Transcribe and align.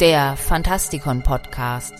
der 0.00 0.36
Fantastikon 0.36 1.22
Podcast. 1.22 1.94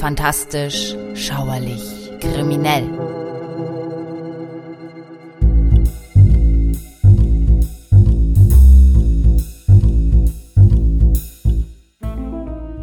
Fantastisch, 0.00 0.94
schauerlich, 1.14 2.12
kriminell. 2.20 2.88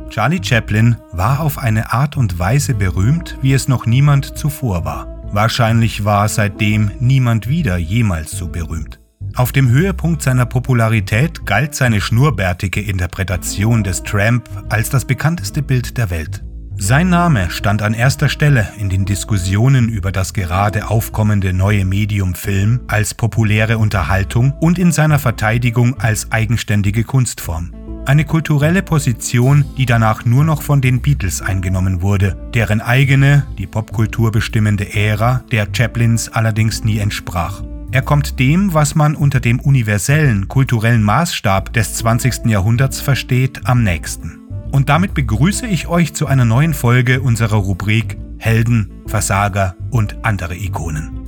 Charlie 0.10 0.40
Chaplin 0.42 0.96
war 1.12 1.42
auf 1.42 1.58
eine 1.58 1.92
Art 1.92 2.18
und 2.18 2.38
Weise 2.38 2.76
berühmt, 2.76 3.38
wie 3.42 3.54
es 3.54 3.68
noch 3.68 3.86
niemand 3.86 4.38
zuvor 4.38 4.86
war. 4.86 5.08
Wahrscheinlich 5.32 6.06
war 6.06 6.30
seitdem 6.30 6.92
niemand 7.00 7.50
wieder 7.50 7.78
jemals 7.78 8.32
so 8.32 8.48
berühmt. 8.48 9.03
Auf 9.36 9.52
dem 9.52 9.68
Höhepunkt 9.70 10.22
seiner 10.22 10.46
Popularität 10.46 11.44
galt 11.48 11.74
seine 11.74 12.02
schnurrbärtige 12.02 12.82
Interpretation 12.82 13.84
des 13.84 14.04
Tramp 14.04 14.48
als 14.70 14.92
das 14.92 15.06
bekannteste 15.06 15.64
Bild 15.64 15.98
der 15.98 16.12
Welt. 16.12 16.44
Sein 16.78 17.10
Name 17.10 17.50
stand 17.50 17.82
an 17.82 17.96
erster 17.96 18.30
Stelle 18.30 18.68
in 18.78 18.90
den 18.90 19.06
Diskussionen 19.06 19.90
über 19.90 20.12
das 20.12 20.34
gerade 20.34 20.88
aufkommende 20.88 21.52
neue 21.52 21.84
Medium 21.84 22.36
Film 22.36 22.82
als 22.88 23.16
populäre 23.16 23.80
Unterhaltung 23.80 24.54
und 24.60 24.78
in 24.78 24.92
seiner 24.92 25.18
Verteidigung 25.18 26.00
als 26.00 26.32
eigenständige 26.32 27.04
Kunstform. 27.04 27.74
Eine 28.06 28.26
kulturelle 28.26 28.84
Position, 28.84 29.66
die 29.78 29.88
danach 29.88 30.26
nur 30.26 30.44
noch 30.44 30.62
von 30.62 30.80
den 30.80 31.02
Beatles 31.02 31.42
eingenommen 31.42 32.04
wurde, 32.04 32.38
deren 32.54 32.82
eigene, 32.82 33.48
die 33.58 33.66
Popkultur 33.66 34.32
bestimmende 34.32 34.94
Ära 34.94 35.44
der 35.52 35.68
Chaplins 35.72 36.30
allerdings 36.30 36.84
nie 36.84 37.00
entsprach. 37.00 37.64
Er 37.94 38.02
kommt 38.02 38.40
dem, 38.40 38.74
was 38.74 38.96
man 38.96 39.16
unter 39.16 39.40
dem 39.40 39.60
universellen 39.60 40.48
kulturellen 40.48 41.04
Maßstab 41.04 41.72
des 41.74 41.94
20. 41.94 42.48
Jahrhunderts 42.48 43.00
versteht, 43.00 43.68
am 43.68 43.84
nächsten. 43.84 44.40
Und 44.72 44.90
damit 44.90 45.14
begrüße 45.14 45.68
ich 45.68 45.88
euch 45.88 46.16
zu 46.16 46.26
einer 46.26 46.44
neuen 46.44 46.74
Folge 46.74 47.22
unserer 47.22 47.58
Rubrik 47.58 48.18
Helden, 48.40 48.90
Versager 49.06 49.76
und 49.92 50.26
andere 50.26 50.56
Ikonen. 50.56 51.23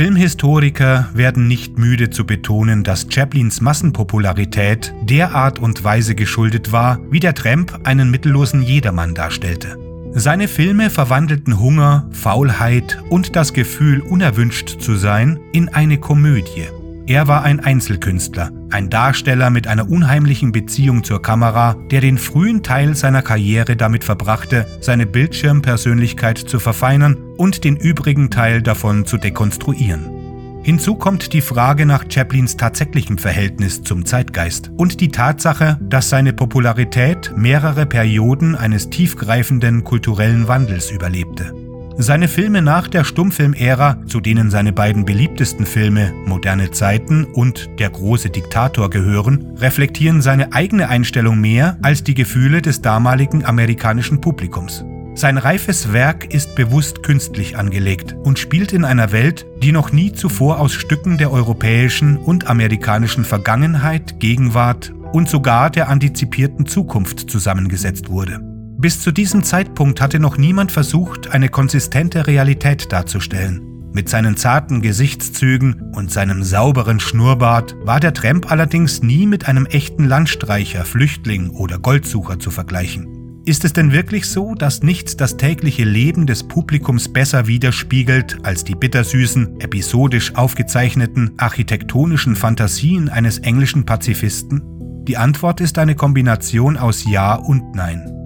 Filmhistoriker 0.00 1.10
werden 1.12 1.46
nicht 1.46 1.78
müde 1.78 2.08
zu 2.08 2.24
betonen, 2.24 2.84
dass 2.84 3.06
Chaplins 3.10 3.60
Massenpopularität 3.60 4.94
der 5.02 5.34
Art 5.34 5.58
und 5.58 5.84
Weise 5.84 6.14
geschuldet 6.14 6.72
war, 6.72 6.98
wie 7.10 7.20
der 7.20 7.34
Tramp 7.34 7.80
einen 7.84 8.10
mittellosen 8.10 8.62
Jedermann 8.62 9.14
darstellte. 9.14 9.76
Seine 10.14 10.48
Filme 10.48 10.88
verwandelten 10.88 11.60
Hunger, 11.60 12.08
Faulheit 12.12 12.98
und 13.10 13.36
das 13.36 13.52
Gefühl, 13.52 14.00
unerwünscht 14.00 14.80
zu 14.80 14.94
sein, 14.94 15.38
in 15.52 15.68
eine 15.68 15.98
Komödie. 15.98 16.68
Er 17.10 17.26
war 17.26 17.42
ein 17.42 17.58
Einzelkünstler, 17.58 18.52
ein 18.70 18.88
Darsteller 18.88 19.50
mit 19.50 19.66
einer 19.66 19.90
unheimlichen 19.90 20.52
Beziehung 20.52 21.02
zur 21.02 21.20
Kamera, 21.20 21.74
der 21.90 22.00
den 22.00 22.18
frühen 22.18 22.62
Teil 22.62 22.94
seiner 22.94 23.20
Karriere 23.20 23.74
damit 23.74 24.04
verbrachte, 24.04 24.64
seine 24.80 25.06
Bildschirmpersönlichkeit 25.06 26.38
zu 26.38 26.60
verfeinern 26.60 27.16
und 27.36 27.64
den 27.64 27.74
übrigen 27.74 28.30
Teil 28.30 28.62
davon 28.62 29.06
zu 29.06 29.16
dekonstruieren. 29.16 30.60
Hinzu 30.62 30.94
kommt 30.94 31.32
die 31.32 31.40
Frage 31.40 31.84
nach 31.84 32.04
Chaplins 32.08 32.56
tatsächlichem 32.56 33.18
Verhältnis 33.18 33.82
zum 33.82 34.06
Zeitgeist 34.06 34.70
und 34.76 35.00
die 35.00 35.08
Tatsache, 35.08 35.80
dass 35.82 36.10
seine 36.10 36.32
Popularität 36.32 37.32
mehrere 37.34 37.86
Perioden 37.86 38.54
eines 38.54 38.88
tiefgreifenden 38.88 39.82
kulturellen 39.82 40.46
Wandels 40.46 40.92
überlebte. 40.92 41.59
Seine 42.02 42.28
Filme 42.28 42.62
nach 42.62 42.88
der 42.88 43.04
Stummfilmära, 43.04 43.98
zu 44.06 44.20
denen 44.20 44.50
seine 44.50 44.72
beiden 44.72 45.04
beliebtesten 45.04 45.66
Filme 45.66 46.14
Moderne 46.24 46.70
Zeiten 46.70 47.24
und 47.24 47.68
Der 47.78 47.90
große 47.90 48.30
Diktator 48.30 48.88
gehören, 48.88 49.52
reflektieren 49.58 50.22
seine 50.22 50.54
eigene 50.54 50.88
Einstellung 50.88 51.38
mehr 51.38 51.76
als 51.82 52.02
die 52.02 52.14
Gefühle 52.14 52.62
des 52.62 52.80
damaligen 52.80 53.44
amerikanischen 53.44 54.18
Publikums. 54.18 54.82
Sein 55.14 55.36
reifes 55.36 55.92
Werk 55.92 56.32
ist 56.32 56.54
bewusst 56.54 57.02
künstlich 57.02 57.58
angelegt 57.58 58.16
und 58.22 58.38
spielt 58.38 58.72
in 58.72 58.86
einer 58.86 59.12
Welt, 59.12 59.44
die 59.62 59.70
noch 59.70 59.92
nie 59.92 60.10
zuvor 60.10 60.58
aus 60.58 60.72
Stücken 60.72 61.18
der 61.18 61.30
europäischen 61.30 62.16
und 62.16 62.46
amerikanischen 62.46 63.26
Vergangenheit, 63.26 64.18
Gegenwart 64.20 64.94
und 65.12 65.28
sogar 65.28 65.68
der 65.68 65.90
antizipierten 65.90 66.64
Zukunft 66.64 67.30
zusammengesetzt 67.30 68.08
wurde. 68.08 68.49
Bis 68.80 68.98
zu 68.98 69.12
diesem 69.12 69.42
Zeitpunkt 69.42 70.00
hatte 70.00 70.18
noch 70.18 70.38
niemand 70.38 70.72
versucht, 70.72 71.32
eine 71.32 71.50
konsistente 71.50 72.26
Realität 72.26 72.90
darzustellen. 72.90 73.60
Mit 73.92 74.08
seinen 74.08 74.38
zarten 74.38 74.80
Gesichtszügen 74.80 75.92
und 75.94 76.10
seinem 76.10 76.42
sauberen 76.42 76.98
Schnurrbart 76.98 77.76
war 77.82 78.00
der 78.00 78.14
Tramp 78.14 78.50
allerdings 78.50 79.02
nie 79.02 79.26
mit 79.26 79.48
einem 79.48 79.66
echten 79.66 80.04
Landstreicher, 80.04 80.86
Flüchtling 80.86 81.50
oder 81.50 81.78
Goldsucher 81.78 82.38
zu 82.38 82.50
vergleichen. 82.50 83.42
Ist 83.44 83.66
es 83.66 83.74
denn 83.74 83.92
wirklich 83.92 84.26
so, 84.26 84.54
dass 84.54 84.82
nichts 84.82 85.14
das 85.14 85.36
tägliche 85.36 85.84
Leben 85.84 86.26
des 86.26 86.48
Publikums 86.48 87.12
besser 87.12 87.46
widerspiegelt 87.46 88.38
als 88.44 88.64
die 88.64 88.76
bittersüßen, 88.76 89.60
episodisch 89.60 90.34
aufgezeichneten, 90.36 91.32
architektonischen 91.36 92.34
Fantasien 92.34 93.10
eines 93.10 93.36
englischen 93.40 93.84
Pazifisten? 93.84 94.62
Die 95.06 95.18
Antwort 95.18 95.60
ist 95.60 95.76
eine 95.76 95.96
Kombination 95.96 96.78
aus 96.78 97.04
Ja 97.04 97.34
und 97.34 97.74
Nein. 97.74 98.19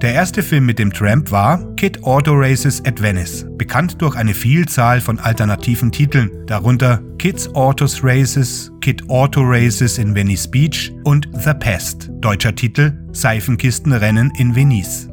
Der 0.00 0.14
erste 0.14 0.44
Film 0.44 0.64
mit 0.64 0.78
dem 0.78 0.92
Tramp 0.92 1.32
war 1.32 1.74
Kid 1.74 2.04
Auto 2.04 2.30
Races 2.32 2.80
at 2.86 3.02
Venice, 3.02 3.44
bekannt 3.58 4.00
durch 4.00 4.14
eine 4.14 4.32
Vielzahl 4.32 5.00
von 5.00 5.18
alternativen 5.18 5.90
Titeln, 5.90 6.30
darunter 6.46 7.02
Kids 7.18 7.52
Autos 7.56 8.04
Races, 8.04 8.70
Kid 8.80 9.10
Auto 9.10 9.40
Races 9.42 9.98
in 9.98 10.14
Venice 10.14 10.48
Beach 10.48 10.92
und 11.02 11.26
The 11.32 11.52
Pest, 11.52 12.10
deutscher 12.20 12.54
Titel 12.54 12.96
Seifenkistenrennen 13.10 14.30
in 14.38 14.54
Venice. 14.54 15.08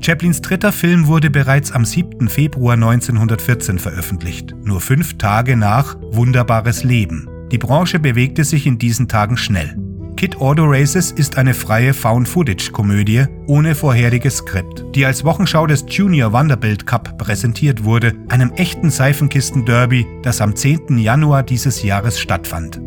Chaplins 0.00 0.40
dritter 0.40 0.72
Film 0.72 1.08
wurde 1.08 1.28
bereits 1.28 1.70
am 1.72 1.84
7. 1.84 2.30
Februar 2.30 2.72
1914 2.72 3.78
veröffentlicht, 3.78 4.54
nur 4.64 4.80
fünf 4.80 5.18
Tage 5.18 5.58
nach 5.58 5.94
Wunderbares 6.00 6.84
Leben. 6.84 7.28
Die 7.52 7.58
Branche 7.58 7.98
bewegte 7.98 8.44
sich 8.44 8.66
in 8.66 8.78
diesen 8.78 9.08
Tagen 9.08 9.36
schnell. 9.36 9.76
Kid 10.16 10.40
Auto 10.40 10.64
Races 10.64 11.12
ist 11.12 11.36
eine 11.36 11.52
freie 11.52 11.92
Found-Footage-Komödie 11.92 13.26
ohne 13.46 13.74
vorheriges 13.74 14.38
Skript, 14.38 14.82
die 14.94 15.04
als 15.04 15.24
Wochenschau 15.24 15.66
des 15.66 15.84
Junior 15.90 16.32
Vanderbilt 16.32 16.86
Cup 16.86 17.18
präsentiert 17.18 17.84
wurde, 17.84 18.14
einem 18.28 18.50
echten 18.52 18.88
Seifenkisten-Derby, 18.88 20.06
das 20.22 20.40
am 20.40 20.56
10. 20.56 20.96
Januar 20.96 21.42
dieses 21.42 21.82
Jahres 21.82 22.18
stattfand. 22.18 22.80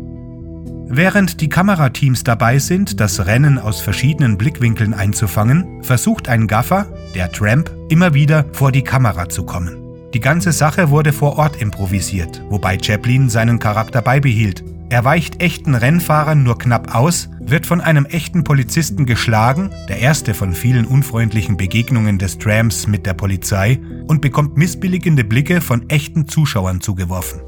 Während 0.88 1.40
die 1.40 1.48
Kamerateams 1.48 2.24
dabei 2.24 2.58
sind, 2.58 2.98
das 2.98 3.24
Rennen 3.24 3.60
aus 3.60 3.80
verschiedenen 3.80 4.36
Blickwinkeln 4.36 4.92
einzufangen, 4.92 5.84
versucht 5.84 6.28
ein 6.28 6.48
Gaffer, 6.48 6.86
der 7.14 7.30
Tramp, 7.30 7.70
immer 7.90 8.12
wieder 8.12 8.44
vor 8.50 8.72
die 8.72 8.82
Kamera 8.82 9.28
zu 9.28 9.44
kommen. 9.44 9.76
Die 10.14 10.20
ganze 10.20 10.50
Sache 10.50 10.90
wurde 10.90 11.12
vor 11.12 11.38
Ort 11.38 11.62
improvisiert, 11.62 12.42
wobei 12.48 12.76
Chaplin 12.76 13.28
seinen 13.28 13.60
Charakter 13.60 14.02
beibehielt, 14.02 14.64
er 14.90 15.04
weicht 15.04 15.40
echten 15.40 15.76
Rennfahrern 15.76 16.42
nur 16.42 16.58
knapp 16.58 16.96
aus, 16.96 17.30
wird 17.38 17.64
von 17.64 17.80
einem 17.80 18.06
echten 18.06 18.42
Polizisten 18.42 19.06
geschlagen, 19.06 19.70
der 19.88 20.00
erste 20.00 20.34
von 20.34 20.52
vielen 20.52 20.84
unfreundlichen 20.84 21.56
Begegnungen 21.56 22.18
des 22.18 22.38
Trams 22.38 22.88
mit 22.88 23.06
der 23.06 23.14
Polizei, 23.14 23.78
und 24.08 24.20
bekommt 24.20 24.56
missbilligende 24.56 25.22
Blicke 25.22 25.60
von 25.60 25.88
echten 25.88 26.26
Zuschauern 26.26 26.80
zugeworfen. 26.80 27.40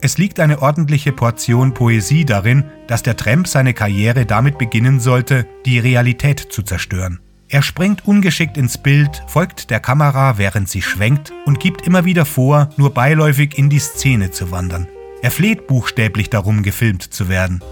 Es 0.00 0.18
liegt 0.18 0.38
eine 0.38 0.62
ordentliche 0.62 1.10
Portion 1.10 1.74
Poesie 1.74 2.24
darin, 2.24 2.62
dass 2.86 3.02
der 3.02 3.16
Tramp 3.16 3.48
seine 3.48 3.74
Karriere 3.74 4.24
damit 4.24 4.56
beginnen 4.56 5.00
sollte, 5.00 5.48
die 5.66 5.80
Realität 5.80 6.38
zu 6.38 6.62
zerstören. 6.62 7.18
Er 7.48 7.62
springt 7.62 8.06
ungeschickt 8.06 8.56
ins 8.56 8.78
Bild, 8.78 9.24
folgt 9.26 9.70
der 9.70 9.80
Kamera, 9.80 10.38
während 10.38 10.68
sie 10.68 10.82
schwenkt 10.82 11.32
und 11.44 11.58
gibt 11.58 11.86
immer 11.86 12.04
wieder 12.04 12.24
vor, 12.24 12.68
nur 12.76 12.94
beiläufig 12.94 13.58
in 13.58 13.68
die 13.68 13.80
Szene 13.80 14.30
zu 14.30 14.52
wandern. 14.52 14.86
Er 15.24 15.30
fleht 15.30 15.66
buchstäblich 15.66 16.28
darum, 16.28 16.62
gefilmt 16.62 17.02
zu 17.02 17.30
werden. 17.30 17.62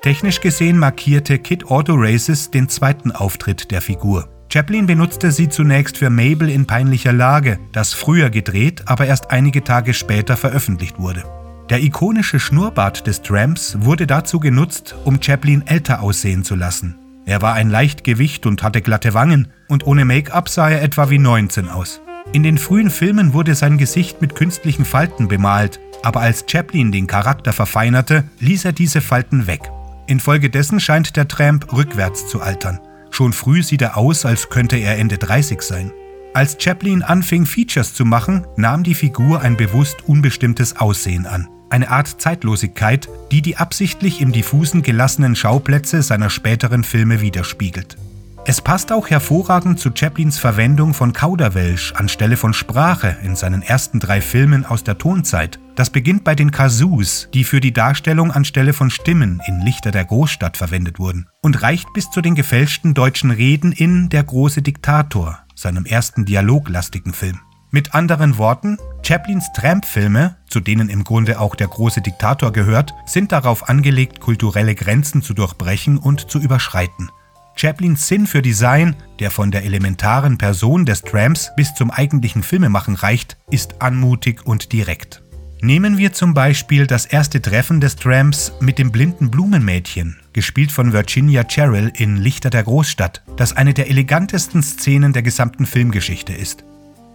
Technisch 0.00 0.40
gesehen 0.40 0.78
markierte 0.78 1.40
Kid 1.40 1.68
Auto 1.68 1.94
Races 1.96 2.52
den 2.52 2.68
zweiten 2.68 3.10
Auftritt 3.10 3.72
der 3.72 3.82
Figur. 3.82 4.28
Chaplin 4.48 4.86
benutzte 4.86 5.32
sie 5.32 5.48
zunächst 5.48 5.98
für 5.98 6.08
Mabel 6.08 6.48
in 6.48 6.64
peinlicher 6.64 7.12
Lage, 7.12 7.58
das 7.72 7.94
früher 7.94 8.30
gedreht, 8.30 8.84
aber 8.86 9.06
erst 9.06 9.32
einige 9.32 9.64
Tage 9.64 9.92
später 9.92 10.36
veröffentlicht 10.36 11.00
wurde. 11.00 11.24
Der 11.68 11.82
ikonische 11.82 12.38
Schnurrbart 12.38 13.08
des 13.08 13.22
Tramps 13.22 13.78
wurde 13.80 14.06
dazu 14.06 14.38
genutzt, 14.38 14.94
um 15.04 15.20
Chaplin 15.20 15.66
älter 15.66 16.00
aussehen 16.00 16.44
zu 16.44 16.54
lassen. 16.54 16.94
Er 17.26 17.42
war 17.42 17.54
ein 17.54 17.70
Leichtgewicht 17.70 18.46
und 18.46 18.62
hatte 18.62 18.82
glatte 18.82 19.14
Wangen, 19.14 19.48
und 19.66 19.84
ohne 19.84 20.04
Make-up 20.04 20.48
sah 20.48 20.70
er 20.70 20.82
etwa 20.82 21.10
wie 21.10 21.18
19 21.18 21.68
aus. 21.68 22.00
In 22.32 22.44
den 22.44 22.56
frühen 22.56 22.90
Filmen 22.90 23.32
wurde 23.32 23.56
sein 23.56 23.78
Gesicht 23.78 24.20
mit 24.20 24.36
künstlichen 24.36 24.84
Falten 24.84 25.26
bemalt, 25.26 25.80
aber 26.02 26.20
als 26.20 26.44
Chaplin 26.48 26.92
den 26.92 27.06
Charakter 27.06 27.52
verfeinerte, 27.52 28.24
ließ 28.40 28.64
er 28.64 28.72
diese 28.72 29.00
Falten 29.00 29.46
weg. 29.46 29.70
Infolgedessen 30.06 30.80
scheint 30.80 31.16
der 31.16 31.28
Tramp 31.28 31.72
rückwärts 31.72 32.28
zu 32.28 32.40
altern. 32.40 32.80
Schon 33.10 33.32
früh 33.32 33.62
sieht 33.62 33.82
er 33.82 33.96
aus, 33.96 34.24
als 34.24 34.48
könnte 34.48 34.76
er 34.76 34.98
Ende 34.98 35.18
30 35.18 35.62
sein. 35.62 35.92
Als 36.34 36.56
Chaplin 36.58 37.02
anfing, 37.02 37.44
Features 37.44 37.94
zu 37.94 38.04
machen, 38.04 38.46
nahm 38.56 38.84
die 38.84 38.94
Figur 38.94 39.42
ein 39.42 39.56
bewusst 39.56 40.08
unbestimmtes 40.08 40.76
Aussehen 40.76 41.26
an. 41.26 41.48
Eine 41.68 41.90
Art 41.90 42.20
Zeitlosigkeit, 42.20 43.08
die 43.30 43.42
die 43.42 43.56
absichtlich 43.56 44.20
im 44.20 44.32
diffusen 44.32 44.82
gelassenen 44.82 45.36
Schauplätze 45.36 46.02
seiner 46.02 46.30
späteren 46.30 46.84
Filme 46.84 47.20
widerspiegelt. 47.20 47.96
Es 48.44 48.60
passt 48.60 48.90
auch 48.90 49.08
hervorragend 49.08 49.78
zu 49.78 49.90
Chaplins 49.94 50.36
Verwendung 50.36 50.94
von 50.94 51.12
Kauderwelsch 51.12 51.92
anstelle 51.92 52.36
von 52.36 52.52
Sprache 52.52 53.16
in 53.22 53.36
seinen 53.36 53.62
ersten 53.62 54.00
drei 54.00 54.20
Filmen 54.20 54.66
aus 54.66 54.82
der 54.82 54.98
Tonzeit. 54.98 55.60
Das 55.76 55.90
beginnt 55.90 56.24
bei 56.24 56.34
den 56.34 56.50
Kazoos, 56.50 57.28
die 57.32 57.44
für 57.44 57.60
die 57.60 57.72
Darstellung 57.72 58.32
anstelle 58.32 58.72
von 58.72 58.90
Stimmen 58.90 59.40
in 59.46 59.60
Lichter 59.60 59.92
der 59.92 60.04
Großstadt 60.04 60.56
verwendet 60.56 60.98
wurden, 60.98 61.28
und 61.40 61.62
reicht 61.62 61.92
bis 61.94 62.10
zu 62.10 62.20
den 62.20 62.34
gefälschten 62.34 62.94
deutschen 62.94 63.30
Reden 63.30 63.70
in 63.70 64.08
Der 64.08 64.24
große 64.24 64.60
Diktator, 64.60 65.38
seinem 65.54 65.86
ersten 65.86 66.24
dialoglastigen 66.24 67.12
Film. 67.12 67.38
Mit 67.70 67.94
anderen 67.94 68.38
Worten, 68.38 68.76
Chaplins 69.06 69.46
Tramp-Filme, 69.54 70.36
zu 70.48 70.58
denen 70.58 70.88
im 70.88 71.04
Grunde 71.04 71.38
auch 71.38 71.54
der 71.54 71.68
große 71.68 72.02
Diktator 72.02 72.52
gehört, 72.52 72.92
sind 73.06 73.30
darauf 73.30 73.68
angelegt, 73.68 74.18
kulturelle 74.18 74.74
Grenzen 74.74 75.22
zu 75.22 75.32
durchbrechen 75.32 75.96
und 75.96 76.28
zu 76.28 76.40
überschreiten. 76.40 77.08
Chaplins 77.54 78.08
Sinn 78.08 78.26
für 78.26 78.42
Design, 78.42 78.96
der 79.20 79.30
von 79.30 79.50
der 79.50 79.64
elementaren 79.64 80.38
Person 80.38 80.84
des 80.84 81.02
Tramps 81.02 81.50
bis 81.56 81.74
zum 81.74 81.90
eigentlichen 81.90 82.42
Filmemachen 82.42 82.94
reicht, 82.94 83.36
ist 83.50 83.80
anmutig 83.80 84.44
und 84.46 84.72
direkt. 84.72 85.22
Nehmen 85.64 85.96
wir 85.96 86.12
zum 86.12 86.34
Beispiel 86.34 86.88
das 86.88 87.06
erste 87.06 87.40
Treffen 87.40 87.80
des 87.80 87.94
Tramps 87.94 88.52
mit 88.58 88.80
dem 88.80 88.90
blinden 88.90 89.30
Blumenmädchen, 89.30 90.18
gespielt 90.32 90.72
von 90.72 90.92
Virginia 90.92 91.44
Cheryl 91.44 91.92
in 91.94 92.16
Lichter 92.16 92.50
der 92.50 92.64
Großstadt, 92.64 93.22
das 93.36 93.56
eine 93.56 93.72
der 93.72 93.88
elegantesten 93.88 94.64
Szenen 94.64 95.12
der 95.12 95.22
gesamten 95.22 95.66
Filmgeschichte 95.66 96.32
ist. 96.32 96.64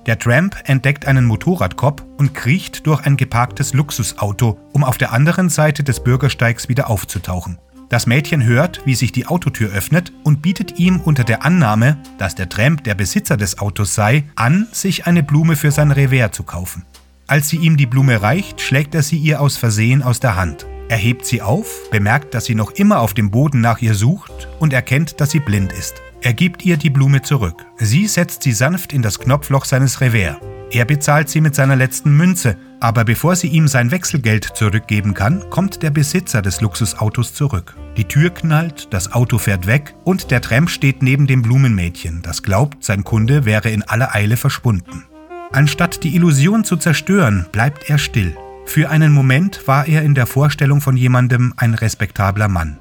Der 0.05 0.17
Tramp 0.17 0.55
entdeckt 0.63 1.05
einen 1.05 1.25
Motorradkopf 1.25 2.01
und 2.17 2.33
kriecht 2.33 2.87
durch 2.87 3.05
ein 3.05 3.17
geparktes 3.17 3.73
Luxusauto, 3.73 4.57
um 4.71 4.85
auf 4.85 4.97
der 4.97 5.11
anderen 5.11 5.49
Seite 5.49 5.83
des 5.83 6.01
Bürgersteigs 6.01 6.69
wieder 6.69 6.89
aufzutauchen. 6.89 7.57
Das 7.89 8.05
Mädchen 8.05 8.43
hört, 8.43 8.81
wie 8.85 8.95
sich 8.95 9.13
die 9.13 9.27
Autotür 9.27 9.71
öffnet 9.71 10.11
und 10.23 10.41
bietet 10.41 10.77
ihm 10.77 10.99
unter 10.99 11.23
der 11.23 11.45
Annahme, 11.45 11.97
dass 12.17 12.35
der 12.35 12.49
Tramp 12.49 12.83
der 12.83 12.95
Besitzer 12.95 13.37
des 13.37 13.59
Autos 13.59 13.95
sei, 13.95 14.25
an, 14.35 14.67
sich 14.73 15.07
eine 15.07 15.23
Blume 15.23 15.55
für 15.55 15.71
sein 15.71 15.91
Revers 15.91 16.31
zu 16.31 16.43
kaufen. 16.43 16.83
Als 17.27 17.47
sie 17.47 17.57
ihm 17.57 17.77
die 17.77 17.85
Blume 17.85 18.21
reicht, 18.21 18.59
schlägt 18.59 18.93
er 18.93 19.03
sie 19.03 19.17
ihr 19.17 19.39
aus 19.39 19.55
Versehen 19.55 20.03
aus 20.03 20.19
der 20.19 20.35
Hand. 20.35 20.65
Er 20.89 20.97
hebt 20.97 21.25
sie 21.25 21.41
auf, 21.41 21.89
bemerkt, 21.89 22.33
dass 22.33 22.45
sie 22.45 22.55
noch 22.55 22.71
immer 22.71 22.99
auf 22.99 23.13
dem 23.13 23.31
Boden 23.31 23.61
nach 23.61 23.81
ihr 23.81 23.93
sucht 23.93 24.49
und 24.59 24.73
erkennt, 24.73 25.21
dass 25.21 25.31
sie 25.31 25.39
blind 25.39 25.71
ist. 25.71 26.01
Er 26.21 26.33
gibt 26.33 26.65
ihr 26.65 26.77
die 26.77 26.89
Blume 26.89 27.21
zurück. 27.21 27.65
Sie 27.77 28.07
setzt 28.07 28.43
sie 28.43 28.53
sanft 28.53 28.91
in 28.91 29.01
das 29.01 29.19
Knopfloch 29.19 29.65
seines 29.65 30.01
Revers. 30.01 30.37
Er 30.69 30.83
bezahlt 30.83 31.29
sie 31.29 31.39
mit 31.39 31.55
seiner 31.55 31.77
letzten 31.77 32.15
Münze, 32.15 32.57
aber 32.79 33.05
bevor 33.05 33.35
sie 33.35 33.47
ihm 33.47 33.67
sein 33.67 33.91
Wechselgeld 33.91 34.43
zurückgeben 34.43 35.13
kann, 35.13 35.49
kommt 35.49 35.81
der 35.81 35.91
Besitzer 35.91 36.41
des 36.41 36.61
Luxusautos 36.61 37.33
zurück. 37.33 37.75
Die 37.95 38.03
Tür 38.03 38.29
knallt, 38.29 38.93
das 38.93 39.13
Auto 39.13 39.37
fährt 39.37 39.65
weg 39.65 39.95
und 40.03 40.29
der 40.29 40.41
Tramp 40.41 40.69
steht 40.69 41.01
neben 41.01 41.25
dem 41.25 41.41
Blumenmädchen, 41.41 42.21
das 42.21 42.43
glaubt, 42.43 42.83
sein 42.83 43.03
Kunde 43.03 43.45
wäre 43.45 43.69
in 43.69 43.83
aller 43.83 44.13
Eile 44.13 44.35
verschwunden. 44.35 45.05
Anstatt 45.53 46.03
die 46.03 46.15
Illusion 46.15 46.65
zu 46.65 46.75
zerstören, 46.75 47.45
bleibt 47.51 47.89
er 47.89 47.97
still. 47.97 48.35
Für 48.65 48.89
einen 48.89 49.13
Moment 49.13 49.65
war 49.67 49.87
er 49.87 50.03
in 50.03 50.13
der 50.13 50.25
Vorstellung 50.25 50.81
von 50.81 50.97
jemandem 50.97 51.53
ein 51.55 51.73
respektabler 51.73 52.49
Mann. 52.49 52.77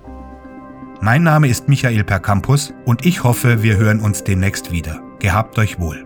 Mein 1.01 1.23
Name 1.23 1.47
ist 1.47 1.69
Michael 1.69 2.03
Percampus 2.03 2.75
und 2.85 3.07
ich 3.07 3.23
hoffe, 3.23 3.63
wir 3.63 3.77
hören 3.77 4.01
uns 4.01 4.25
demnächst 4.25 4.73
wieder. 4.73 5.01
Gehabt 5.21 5.59
euch 5.59 5.79
wohl. 5.79 6.06